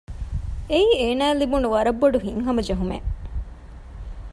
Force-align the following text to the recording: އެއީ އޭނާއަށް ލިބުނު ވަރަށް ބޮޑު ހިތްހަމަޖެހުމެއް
އެއީ 0.69 0.89
އޭނާއަށް 1.01 1.39
ލިބުނު 1.41 1.67
ވަރަށް 1.73 1.99
ބޮޑު 2.01 2.17
ހިތްހަމަޖެހުމެއް 2.25 3.07